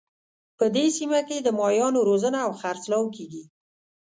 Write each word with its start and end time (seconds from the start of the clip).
په 0.57 0.65
دې 0.75 0.85
سیمه 0.97 1.19
کې 1.27 1.37
د 1.41 1.47
ماهیانو 1.59 1.99
روزنه 2.09 2.39
او 2.47 2.51
خرڅلاو 2.59 3.13
کیږي 3.15 3.43